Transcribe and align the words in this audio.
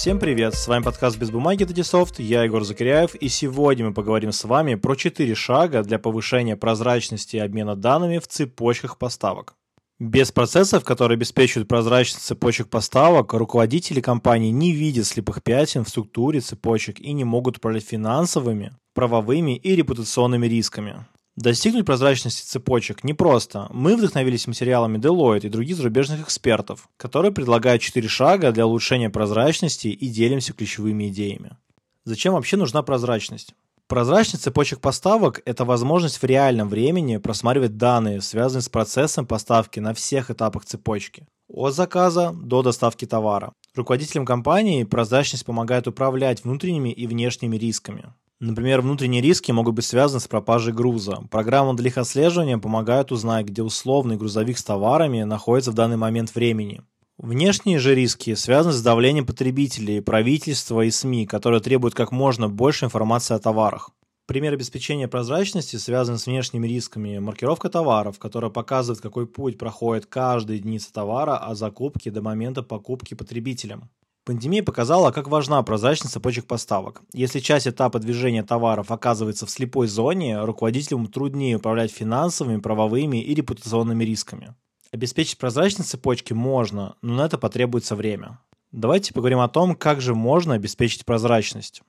Всем 0.00 0.20
привет, 0.20 0.54
с 0.54 0.68
вами 0.68 0.84
подкаст 0.84 1.18
«Без 1.18 1.32
бумаги 1.32 1.64
Датисофт», 1.64 2.20
я 2.20 2.44
Егор 2.44 2.62
Закиряев, 2.62 3.16
и 3.16 3.28
сегодня 3.28 3.86
мы 3.86 3.92
поговорим 3.92 4.30
с 4.30 4.44
вами 4.44 4.76
про 4.76 4.94
4 4.94 5.34
шага 5.34 5.82
для 5.82 5.98
повышения 5.98 6.54
прозрачности 6.54 7.34
и 7.34 7.40
обмена 7.40 7.74
данными 7.74 8.18
в 8.18 8.28
цепочках 8.28 8.96
поставок. 8.96 9.56
Без 9.98 10.30
процессов, 10.30 10.84
которые 10.84 11.16
обеспечивают 11.16 11.66
прозрачность 11.66 12.24
цепочек 12.24 12.68
поставок, 12.68 13.32
руководители 13.32 14.00
компании 14.00 14.52
не 14.52 14.70
видят 14.70 15.04
слепых 15.04 15.42
пятен 15.42 15.82
в 15.82 15.88
структуре 15.88 16.38
цепочек 16.38 17.00
и 17.00 17.12
не 17.12 17.24
могут 17.24 17.56
управлять 17.56 17.84
финансовыми, 17.84 18.76
правовыми 18.94 19.56
и 19.56 19.74
репутационными 19.74 20.46
рисками. 20.46 21.06
Достигнуть 21.40 21.86
прозрачности 21.86 22.44
цепочек 22.44 23.04
непросто. 23.04 23.68
Мы 23.70 23.96
вдохновились 23.96 24.48
материалами 24.48 24.98
Deloitte 24.98 25.46
и 25.46 25.48
других 25.48 25.76
зарубежных 25.76 26.22
экспертов, 26.22 26.88
которые 26.96 27.30
предлагают 27.30 27.80
4 27.80 28.08
шага 28.08 28.50
для 28.50 28.66
улучшения 28.66 29.08
прозрачности 29.08 29.86
и 29.86 30.08
делимся 30.08 30.52
ключевыми 30.52 31.10
идеями. 31.10 31.56
Зачем 32.04 32.34
вообще 32.34 32.56
нужна 32.56 32.82
прозрачность? 32.82 33.54
Прозрачность 33.86 34.42
цепочек 34.42 34.80
поставок– 34.80 35.40
это 35.44 35.64
возможность 35.64 36.20
в 36.20 36.24
реальном 36.24 36.68
времени 36.68 37.18
просматривать 37.18 37.76
данные, 37.76 38.20
связанные 38.20 38.62
с 38.62 38.68
процессом 38.68 39.24
поставки 39.24 39.78
на 39.78 39.94
всех 39.94 40.32
этапах 40.32 40.64
цепочки. 40.64 41.24
От 41.48 41.72
заказа 41.72 42.32
до 42.34 42.64
доставки 42.64 43.04
товара. 43.04 43.52
Руководителям 43.76 44.26
компании 44.26 44.82
прозрачность 44.82 45.46
помогает 45.46 45.86
управлять 45.86 46.42
внутренними 46.42 46.88
и 46.88 47.06
внешними 47.06 47.56
рисками. 47.56 48.12
Например, 48.40 48.82
внутренние 48.82 49.20
риски 49.20 49.50
могут 49.50 49.74
быть 49.74 49.84
связаны 49.84 50.20
с 50.20 50.28
пропажей 50.28 50.72
груза. 50.72 51.22
Программы 51.28 51.74
для 51.74 51.88
их 51.88 51.98
отслеживания 51.98 52.58
помогают 52.58 53.10
узнать, 53.10 53.46
где 53.46 53.62
условный 53.62 54.16
грузовик 54.16 54.58
с 54.58 54.62
товарами 54.62 55.24
находится 55.24 55.72
в 55.72 55.74
данный 55.74 55.96
момент 55.96 56.32
времени. 56.34 56.82
Внешние 57.18 57.80
же 57.80 57.96
риски 57.96 58.36
связаны 58.36 58.72
с 58.72 58.80
давлением 58.80 59.26
потребителей, 59.26 60.00
правительства 60.00 60.82
и 60.82 60.90
СМИ, 60.92 61.26
которые 61.26 61.60
требуют 61.60 61.96
как 61.96 62.12
можно 62.12 62.48
больше 62.48 62.84
информации 62.84 63.34
о 63.34 63.40
товарах. 63.40 63.90
Пример 64.26 64.52
обеспечения 64.52 65.08
прозрачности 65.08 65.74
связан 65.76 66.16
с 66.16 66.26
внешними 66.26 66.68
рисками. 66.68 67.18
Маркировка 67.18 67.68
товаров, 67.70 68.20
которая 68.20 68.52
показывает, 68.52 69.00
какой 69.00 69.26
путь 69.26 69.58
проходит 69.58 70.06
каждая 70.06 70.58
единица 70.58 70.92
товара 70.92 71.38
от 71.38 71.58
закупки 71.58 72.08
до 72.08 72.22
момента 72.22 72.62
покупки 72.62 73.14
потребителем. 73.14 73.90
Пандемия 74.28 74.62
показала, 74.62 75.10
как 75.10 75.26
важна 75.26 75.62
прозрачность 75.62 76.12
цепочек 76.12 76.46
поставок. 76.46 77.00
Если 77.14 77.40
часть 77.40 77.66
этапа 77.66 77.98
движения 77.98 78.42
товаров 78.42 78.90
оказывается 78.90 79.46
в 79.46 79.50
слепой 79.50 79.86
зоне, 79.86 80.44
руководителям 80.44 81.06
труднее 81.06 81.56
управлять 81.56 81.90
финансовыми, 81.90 82.60
правовыми 82.60 83.22
и 83.22 83.34
репутационными 83.34 84.04
рисками. 84.04 84.54
Обеспечить 84.92 85.38
прозрачность 85.38 85.88
цепочки 85.88 86.34
можно, 86.34 86.96
но 87.00 87.14
на 87.14 87.22
это 87.22 87.38
потребуется 87.38 87.96
время. 87.96 88.38
Давайте 88.70 89.14
поговорим 89.14 89.38
о 89.38 89.48
том, 89.48 89.74
как 89.74 90.02
же 90.02 90.14
можно 90.14 90.52
обеспечить 90.52 91.06
прозрачность. 91.06 91.80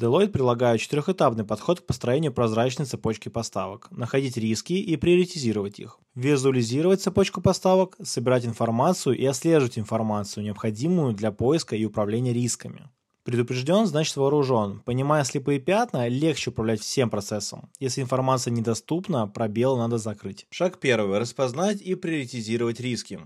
Deloitte 0.00 0.30
предлагает 0.30 0.80
четырехэтапный 0.80 1.44
подход 1.44 1.80
к 1.80 1.86
построению 1.86 2.32
прозрачной 2.32 2.86
цепочки 2.86 3.28
поставок, 3.28 3.90
находить 3.90 4.38
риски 4.38 4.72
и 4.72 4.96
приоритизировать 4.96 5.78
их, 5.78 5.98
визуализировать 6.14 7.02
цепочку 7.02 7.42
поставок, 7.42 7.98
собирать 8.02 8.46
информацию 8.46 9.14
и 9.18 9.26
отслеживать 9.26 9.78
информацию, 9.78 10.42
необходимую 10.44 11.12
для 11.12 11.32
поиска 11.32 11.76
и 11.76 11.84
управления 11.84 12.32
рисками. 12.32 12.88
Предупрежден, 13.24 13.86
значит 13.86 14.16
вооружен. 14.16 14.80
Понимая 14.86 15.22
слепые 15.24 15.60
пятна, 15.60 16.08
легче 16.08 16.48
управлять 16.48 16.80
всем 16.80 17.10
процессом. 17.10 17.68
Если 17.78 18.00
информация 18.00 18.52
недоступна, 18.52 19.28
пробелы 19.28 19.76
надо 19.76 19.98
закрыть. 19.98 20.46
Шаг 20.50 20.78
первый. 20.78 21.18
Распознать 21.18 21.82
и 21.82 21.94
приоритизировать 21.94 22.80
риски. 22.80 23.20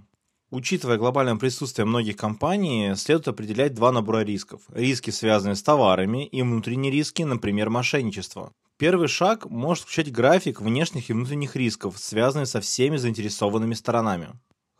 Учитывая 0.51 0.99
глобальное 0.99 1.37
присутствие 1.37 1.87
многих 1.87 2.17
компаний, 2.17 2.95
следует 2.97 3.29
определять 3.29 3.75
два 3.75 3.93
набора 3.93 4.25
рисков. 4.25 4.63
Риски, 4.73 5.11
связанные 5.11 5.57
с 5.57 5.63
товарами, 5.63 6.27
и 6.27 6.43
внутренние 6.43 6.93
риски, 6.93 7.23
например, 7.23 7.71
мошенничество. 7.71 8.53
Первый 8.77 9.09
шаг 9.09 9.49
может 9.49 9.85
включать 9.85 10.13
график 10.13 10.61
внешних 10.61 11.09
и 11.09 11.13
внутренних 11.13 11.57
рисков, 11.57 11.99
связанных 11.99 12.49
со 12.49 12.61
всеми 12.61 12.97
заинтересованными 12.97 13.75
сторонами. 13.75 14.31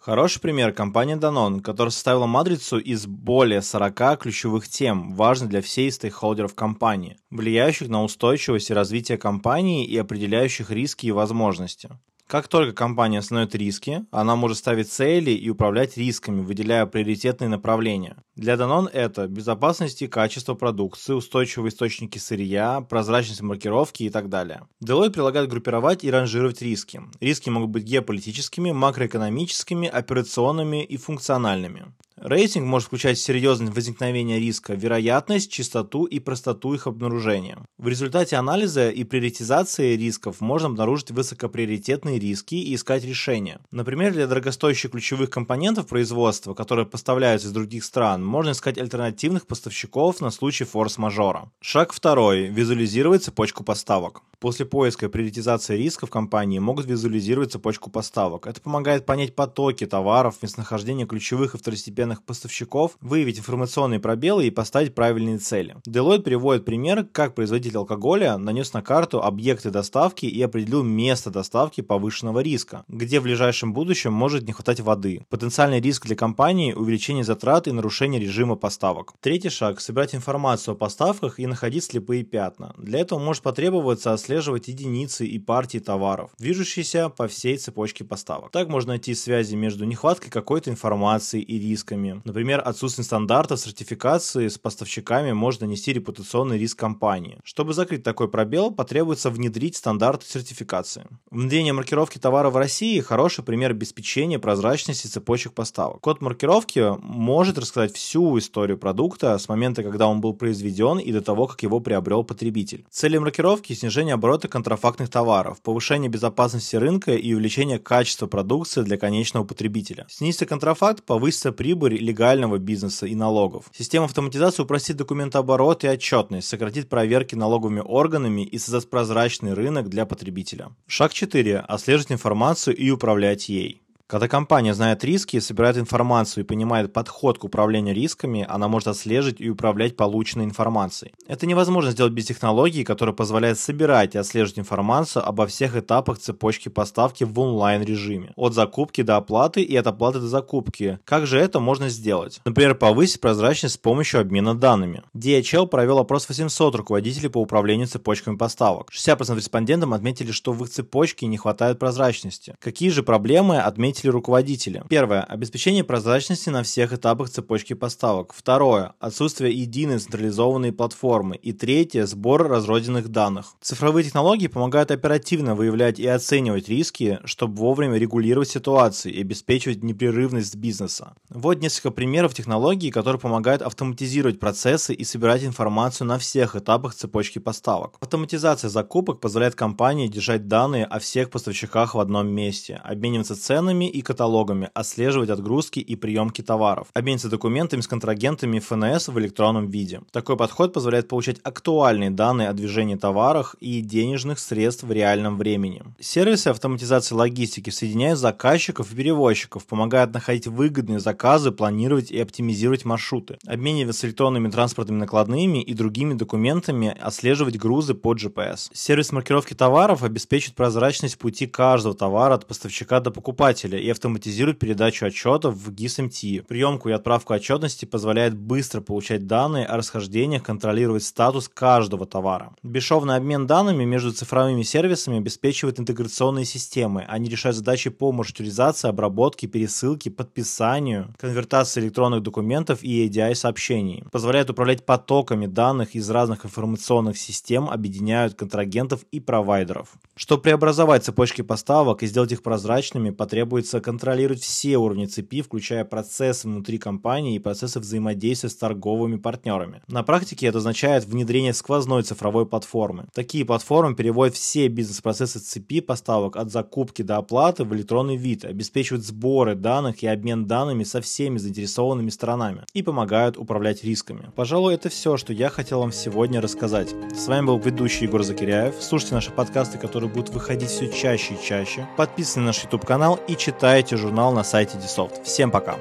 Хороший 0.05 0.41
пример– 0.43 0.73
компания 0.75 1.17
Danone, 1.17 1.63
которая 1.63 1.91
составила 1.91 2.27
матрицу 2.27 2.79
из 2.79 3.07
более 3.07 3.63
40 3.63 4.21
ключевых 4.21 4.69
тем, 4.69 5.15
важных 5.15 5.49
для 5.49 5.63
всей 5.63 5.91
стейкхолдеров 5.91 6.55
компании, 6.55 7.17
влияющих 7.31 7.89
на 7.89 8.05
устойчивость 8.05 8.69
и 8.69 8.75
развитие 8.75 9.17
компании 9.17 9.87
и 9.87 9.97
определяющих 9.97 10.71
риски 10.71 11.07
и 11.07 11.11
возможности. 11.11 11.89
Как 12.27 12.49
только 12.49 12.73
компания 12.73 13.19
осознает 13.19 13.55
риски, 13.55 14.07
она 14.11 14.35
может 14.35 14.57
ставить 14.59 14.91
цели 14.91 15.31
и 15.31 15.51
управлять 15.51 15.97
рисками, 15.99 16.41
выделяя 16.41 16.87
приоритетные 16.87 17.49
направления. 17.49 18.17
Для 18.35 18.55
Danone 18.55 18.89
это 18.89 19.29
безопасность 19.29 20.01
и 20.01 20.09
качество 20.09 20.55
продукции, 20.55 21.13
устойчивые 21.13 21.69
источники 21.69 22.17
сырья, 22.17 22.81
прозрачность 22.81 23.43
маркировки 23.43 24.05
и 24.05 24.11
так 24.11 24.31
далее. 24.31 24.67
Deloitte 24.83 25.13
предлагает 25.13 25.51
группировать 25.51 26.03
и 26.03 26.11
ранжировать 26.11 26.63
риски. 26.63 27.03
Риски 27.21 27.51
могут 27.51 27.71
быть 27.71 27.85
геополитическими, 27.85 28.73
макроэкономическими, 28.73 29.87
операционными 29.87 30.83
и 30.83 30.97
функциональными. 30.97 31.93
Рейтинг 32.17 32.67
может 32.67 32.87
включать 32.87 33.19
серьезность 33.19 33.75
возникновения 33.75 34.39
риска, 34.39 34.75
вероятность, 34.75 35.51
частоту 35.51 36.05
и 36.05 36.21
простоту 36.21 36.73
их 36.73 36.87
обнаружения. 36.87 37.59
В 37.77 37.89
результате 37.89 38.37
анализа 38.37 38.89
и 38.89 39.03
приоритизации 39.03 39.97
рисков 39.97 40.41
можно 40.41 40.69
обнаружить 40.69 41.11
высокоприоритетные 41.11 42.21
риски 42.21 42.55
и 42.55 42.75
искать 42.75 43.05
решения. 43.05 43.61
Например, 43.73 44.13
для 44.13 44.29
дорогостоящих 44.29 44.93
ключевых 44.93 45.31
компонентов 45.31 45.89
производства, 45.89 46.55
которые 46.55 46.87
поставляются 46.87 47.49
из 47.49 47.53
других 47.53 47.85
стран, 47.85 48.25
можно 48.25 48.53
искать 48.53 48.79
альтернативных 48.79 49.47
поставщиков 49.47 50.21
на 50.21 50.31
случай 50.31 50.65
форс-мажора. 50.65 51.51
Шаг 51.61 51.93
второй. 51.93 52.47
Визуализировать 52.47 53.25
цепочку 53.25 53.65
поставок. 53.65 54.23
После 54.41 54.67
поиска 54.67 55.07
и 55.07 55.09
приоритизации 55.09 55.77
рисков 55.77 56.11
компании 56.11 56.59
могут 56.59 56.87
визуализировать 56.87 57.53
цепочку 57.53 57.91
поставок. 57.91 58.47
Это 58.47 58.61
помогает 58.61 59.07
понять 59.07 59.35
потоки 59.35 59.87
товаров, 59.87 60.39
местонахождение 60.43 61.07
ключевых 61.07 61.55
и 61.55 61.59
второстепенных 61.59 62.23
поставщиков, 62.23 62.97
выявить 63.01 63.39
информационные 63.39 64.01
пробелы 64.01 64.47
и 64.47 64.51
поставить 64.51 64.95
правильные 64.95 65.39
цели. 65.39 65.77
Deloitte 65.89 66.23
приводит 66.23 66.65
пример, 66.65 67.05
как 67.05 67.35
производитель 67.35 67.79
алкоголя 67.79 68.37
нанес 68.39 68.73
на 68.73 68.83
карту 68.83 69.23
объекты 69.23 69.71
доставки 69.71 70.27
и 70.27 70.43
определил 70.43 70.83
место 70.83 71.31
доставки 71.31 71.81
повышенного 71.81 72.41
риска, 72.41 72.85
где 72.89 73.21
в 73.21 73.25
ближайшем 73.25 73.73
будущем 73.73 74.13
может 74.13 74.47
не 74.47 74.53
хватать 74.53 74.81
воды. 74.81 75.25
Потенциальный 75.31 75.81
риск 75.81 76.07
для 76.07 76.17
компании– 76.17 76.73
увеличение 76.75 77.25
затрат 77.25 77.69
и 77.69 77.73
нарушение 77.73 78.21
режима 78.21 78.57
поставок. 78.57 79.15
Третий 79.21 79.51
шаг– 79.51 79.81
собирать 79.83 80.15
информацию 80.15 80.73
о 80.73 80.77
поставках 80.77 81.39
и 81.39 81.47
находить 81.47 81.85
слепые 81.85 82.25
пятна. 82.25 82.75
Для 82.79 83.01
этого 83.01 83.19
может 83.19 83.43
потребоваться 83.43 84.13
отслеживать 84.35 84.67
единицы 84.67 85.25
и 85.27 85.39
партии 85.39 85.79
товаров, 85.79 86.31
движущиеся 86.39 87.09
по 87.09 87.29
всей 87.29 87.57
цепочке 87.57 88.03
поставок. 88.03 88.51
Так 88.51 88.69
можно 88.69 88.91
найти 88.95 89.15
связи 89.15 89.55
между 89.55 89.85
нехваткой 89.85 90.31
какой-то 90.31 90.71
информации 90.71 91.41
и 91.41 91.59
рисками. 91.59 92.21
Например, 92.25 92.61
отсутствие 92.65 93.05
стандартов 93.05 93.61
сертификации 93.61 94.49
с 94.49 94.59
поставщиками 94.59 95.33
может 95.33 95.61
нанести 95.61 95.93
репутационный 95.93 96.59
риск 96.59 96.79
компании. 96.79 97.39
Чтобы 97.45 97.75
закрыть 97.75 98.03
такой 98.03 98.29
пробел, 98.29 98.73
потребуется 98.73 99.31
внедрить 99.31 99.77
стандарты 99.77 100.27
сертификации. 100.27 101.07
Внедрение 101.31 101.73
маркировки 101.73 102.19
товара 102.19 102.51
в 102.51 102.57
России– 102.57 102.99
хороший 103.01 103.45
пример 103.45 103.71
обеспечения 103.71 104.41
прозрачности 104.41 105.07
цепочек 105.07 105.53
поставок. 105.53 106.01
Код 106.01 106.21
маркировки 106.21 106.99
может 107.01 107.57
рассказать 107.57 107.95
всю 107.95 108.37
историю 108.39 108.79
продукта 108.79 109.39
с 109.39 109.49
момента, 109.49 109.85
когда 109.85 110.09
он 110.09 110.21
был 110.21 110.35
произведен 110.35 110.99
и 110.99 111.13
до 111.13 111.21
того, 111.21 111.47
как 111.47 111.63
его 111.63 111.79
приобрел 111.79 112.25
потребитель. 112.25 112.85
Цели 112.91 113.19
маркировки– 113.19 113.73
снижение 113.75 114.14
оборота 114.15 114.49
контрафактных 114.49 115.09
товаров, 115.09 115.61
повышение 115.63 116.09
безопасности 116.09 116.77
рынка 116.77 117.13
и 117.13 117.33
увеличение 117.35 117.79
качества 117.79 118.27
продукции 118.27 118.83
для 118.83 118.97
конечного 118.97 119.45
потребителя. 119.45 120.07
Снизится 120.09 120.47
контрафакт, 120.47 121.05
повысится 121.05 121.53
прибыль 121.53 121.97
легального 121.97 122.59
бизнеса 122.59 123.07
и 123.07 123.15
налогов. 123.15 123.67
Система 123.73 124.07
автоматизации 124.07 124.63
упростит 124.63 124.97
документооборот 124.97 125.85
и 125.85 125.89
отчетность, 125.89 126.49
сократит 126.49 126.89
проверки 126.89 127.35
налоговыми 127.35 127.83
органами 127.85 128.43
и 128.43 128.59
создаст 128.59 128.91
прозрачный 128.91 129.53
рынок 129.53 129.89
для 129.89 130.07
потребителя. 130.07 130.71
Шаг 130.87 131.13
4. 131.13 131.59
Отслеживать 131.61 132.13
информацию 132.13 132.77
и 132.77 132.91
управлять 132.91 133.49
ей. 133.49 133.84
Когда 134.07 134.29
компания 134.29 134.75
знает 134.75 135.03
риски, 135.03 135.39
собирает 135.39 135.79
информацию 135.79 136.45
и 136.45 136.47
понимает 136.47 136.93
подход 136.93 137.39
к 137.39 137.45
управлению 137.45 137.95
рисками, 137.95 138.45
она 138.47 138.69
может 138.69 138.89
отслеживать 138.89 139.41
и 139.41 139.49
управлять 139.49 139.97
полученной 139.97 140.45
информацией. 140.45 141.15
Это 141.27 141.47
невозможно 141.47 141.91
сделать 141.91 142.13
без 142.13 142.27
технологии, 142.27 142.85
которая 142.85 143.15
позволяет 143.15 143.59
собирать 143.59 144.15
и 144.15 144.19
отслеживать 144.19 144.59
информацию 144.59 145.27
обо 145.27 145.47
всех 145.47 145.75
этапах 145.75 146.19
цепочки 146.19 146.69
поставки 146.69 147.25
в 147.25 147.41
онлайн-режиме. 147.41 148.35
От 148.37 148.53
закупки 148.53 149.01
до 149.01 149.17
оплаты 149.17 149.63
и 149.63 149.75
от 149.75 149.87
оплаты 149.87 150.21
до 150.21 150.29
закупки. 150.29 150.99
Как 151.07 151.27
же 151.27 151.39
это 151.39 151.59
можно 151.59 151.89
сделать? 151.89 152.43
Например, 152.45 152.75
повысить 152.75 153.23
прозрачность 153.23 153.77
с 153.77 153.79
помощью 153.79 154.21
обмена 154.21 154.55
данными. 154.55 155.03
DHL 155.17 155.67
провел 155.67 155.99
опрос 155.99 156.29
800 156.29 156.75
руководителей 156.75 157.31
по 157.31 157.39
управлению 157.39 157.87
цепочками 157.87 158.37
поставок. 158.37 158.91
60% 158.93 159.35
респондентам 159.35 159.95
отметили, 159.95 160.31
что 160.31 160.53
в 160.53 160.63
их 160.63 160.69
цепочке 160.69 161.25
не 161.25 161.39
хватает 161.39 161.79
прозрачности. 161.79 162.55
Какие 162.61 162.91
же 162.91 163.03
проблемы 163.03 163.61
отметили 163.61 163.94
исполнители 163.95 164.11
руководители. 164.11 164.83
Первое. 164.89 165.23
Обеспечение 165.23 165.85
прозрачности 165.85 166.51
на 166.51 166.63
всех 166.63 166.93
этапах 166.93 167.31
цепочки 167.31 167.75
поставок. 167.75 168.33
Второе. 168.35 168.93
Отсутствие 169.01 169.53
единой 169.53 169.99
централизованной 169.99 170.73
платформы. 170.73 171.37
И 171.37 171.53
третье. 171.53 172.07
Сбор 172.07 172.49
разрозненных 172.49 173.09
данных. 173.09 173.55
Цифровые 173.61 174.05
технологии 174.05 174.49
помогают 174.49 174.91
оперативно 174.91 175.55
выявлять 175.55 175.99
и 175.99 176.07
оценивать 176.07 176.69
риски, 176.69 177.19
чтобы 177.25 177.57
вовремя 177.57 177.99
регулировать 177.99 178.49
ситуации 178.49 179.13
и 179.13 179.21
обеспечивать 179.21 179.83
непрерывность 179.83 180.57
бизнеса. 180.57 181.15
Вот 181.31 181.61
несколько 181.61 181.91
примеров 181.91 182.35
технологий, 182.35 182.91
которые 182.91 183.21
помогают 183.21 183.63
автоматизировать 183.63 184.41
процессы 184.41 184.95
и 184.95 185.05
собирать 185.05 185.45
информацию 185.45 186.07
на 186.07 186.19
всех 186.19 186.57
этапах 186.57 186.95
цепочки 186.95 187.39
поставок. 187.39 187.97
Автоматизация 188.01 188.71
закупок 188.71 189.21
позволяет 189.21 189.55
компании 189.55 190.09
держать 190.09 190.49
данные 190.49 190.85
о 190.85 190.99
всех 190.99 191.31
поставщиках 191.31 191.95
в 191.95 192.01
одном 192.01 192.29
месте, 192.29 192.81
обмениваться 192.85 193.37
ценами 193.37 193.84
и 193.89 194.03
каталогами, 194.03 194.71
отслеживать 194.75 195.31
отгрузки 195.31 195.79
и 195.81 195.97
приемки 195.97 196.43
товаров, 196.43 196.89
обмениваться 196.95 197.29
документами 197.29 197.81
с 197.81 197.89
контрагентами 197.89 198.59
ФНС 198.59 199.09
в 199.09 199.19
электронном 199.19 199.69
виде. 199.69 200.01
Такой 200.11 200.37
подход 200.37 200.73
позволяет 200.73 201.09
получать 201.09 201.39
актуальные 201.43 202.11
данные 202.11 202.49
о 202.49 202.53
движении 202.53 202.97
товаров 202.97 203.55
и 203.61 203.81
денежных 203.81 204.39
средств 204.39 204.85
в 204.85 204.93
реальном 204.93 205.39
времени. 205.39 205.83
Сервисы 206.01 206.49
автоматизации 206.49 207.15
логистики 207.15 207.71
соединяют 207.71 208.19
заказчиков 208.19 208.93
и 208.93 208.97
перевозчиков, 208.97 209.67
помогают 209.67 210.13
находить 210.15 210.47
выгодные 210.47 211.01
заказы, 211.01 211.51
планировать 211.51 212.11
и 212.11 212.21
оптимизировать 212.21 212.85
маршруты, 212.85 213.39
обмениваться 213.47 214.07
электронными 214.07 214.51
транспортными 214.51 214.99
накладными 214.99 215.63
и 215.63 215.75
другими 215.75 216.15
документами, 216.15 216.97
отслеживать 217.01 217.59
грузы 217.59 217.95
по 217.95 218.15
GPS. 218.15 218.71
Сервис 218.73 219.13
маркировки 219.13 219.55
товаров 219.55 220.03
обеспечит 220.03 220.55
прозрачность 220.55 221.19
пути 221.19 221.47
каждого 221.47 221.95
товара 221.95 222.35
от 222.35 222.47
поставщика 222.47 223.01
до 223.01 223.11
покупателя 223.11 223.74
и 223.79 223.91
автоматизирует 223.91 224.59
передачу 224.59 225.07
отчетов 225.07 225.55
в 225.55 225.71
GIS-MT. 225.71 226.43
Приемку 226.43 226.89
и 226.89 226.93
отправку 226.93 227.35
отчетности 227.35 227.85
позволяет 227.85 228.37
быстро 228.37 228.81
получать 228.81 229.27
данные 229.27 229.67
о 229.67 229.77
расхождениях, 229.77 230.43
контролировать 230.43 231.05
статус 231.05 231.49
каждого 231.49 232.07
товара. 232.07 232.55
Бесшовный 232.63 233.17
обмен 233.17 233.47
данными 233.47 233.85
между 233.85 234.13
цифровыми 234.13 234.63
сервисами 234.63 235.19
обеспечивает 235.19 235.81
интеграционные 235.81 236.45
системы. 236.45 237.05
Они 237.09 237.29
решают 237.29 237.57
задачи 237.57 237.91
по 237.91 238.13
маршрутизации, 238.13 238.89
обработке, 238.89 239.47
пересылке, 239.47 240.11
подписанию, 240.11 241.15
конвертации 241.19 241.81
электронных 241.81 242.23
документов 242.23 242.83
и 242.83 243.09
ADI 243.09 243.35
сообщений. 243.35 244.05
Позволяет 244.13 244.51
управлять 244.51 244.85
потоками 244.85 245.47
данных 245.47 245.95
из 245.95 246.09
разных 246.11 246.45
информационных 246.45 247.19
систем, 247.19 247.69
объединяют 247.69 248.35
контрагентов 248.35 249.05
и 249.11 249.21
провайдеров. 249.21 249.95
Чтобы 250.17 250.43
преобразовать 250.43 251.05
цепочки 251.05 251.43
поставок 251.43 252.03
и 252.03 252.07
сделать 252.07 252.33
их 252.33 252.43
прозрачными, 252.43 253.11
потребуется 253.11 253.64
контролировать 253.73 254.43
все 254.43 254.77
уровни 254.77 255.07
цепи, 255.07 255.43
включая 255.43 255.85
процессы 255.85 256.47
внутри 256.47 256.79
компании 256.79 257.37
и 257.37 257.39
процессы 257.39 257.81
взаимодействия 257.81 258.51
с 258.51 258.57
торговыми 258.57 259.17
партнерами. 259.17 259.83
На 259.89 260.03
практике 260.03 260.47
это 260.47 260.59
означает 260.59 261.05
внедрение 261.05 261.53
сквозной 261.53 262.03
цифровой 262.03 262.47
платформы. 262.47 263.07
Такие 263.15 263.45
платформы 263.45 263.95
переводят 263.95 264.35
все 264.35 264.69
бизнес-процессы 264.69 265.39
цепи 265.39 265.81
поставок 265.81 266.37
от 266.37 266.51
закупки 266.51 267.03
до 267.03 267.17
оплаты 267.17 267.65
в 267.65 267.75
электронный 267.75 268.17
вид, 268.17 268.45
обеспечивают 268.45 269.05
сборы 269.05 269.55
данных 269.55 270.03
и 270.03 270.07
обмен 270.07 270.47
данными 270.47 270.85
со 270.85 271.01
всеми 271.01 271.39
заинтересованными 271.39 272.11
сторонами 272.11 272.65
и 272.75 272.83
помогают 272.83 273.39
управлять 273.39 273.85
рисками. 273.85 274.31
Пожалуй, 274.37 274.75
это 274.75 274.89
все, 274.89 275.17
что 275.17 275.33
я 275.33 275.49
хотел 275.49 275.81
вам 275.81 275.93
сегодня 275.93 276.41
рассказать. 276.41 276.95
С 277.15 277.27
вами 277.27 277.47
был 277.47 277.59
ведущий 277.59 278.05
Егор 278.05 278.23
Закиряев. 278.23 278.75
Слушайте 278.81 279.15
наши 279.15 279.31
подкасты, 279.31 279.79
которые 279.79 280.11
будут 280.11 280.31
выходить 280.31 280.69
все 280.69 280.91
чаще 280.91 281.35
и 281.35 281.43
чаще. 281.43 281.87
Подписывайтесь 281.97 282.37
на 282.37 282.43
наш 282.43 282.63
YouTube 282.65 282.85
канал 282.85 283.19
и 283.29 283.37
читайте 283.37 283.54
журнал 283.97 284.33
на 284.33 284.45
сайте 284.45 284.79
Dsoft. 284.79 285.23
Всем 285.25 285.51
пока! 285.51 285.77